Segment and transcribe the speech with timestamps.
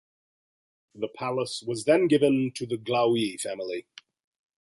[0.95, 3.85] The palace was then given to the Glaoui family.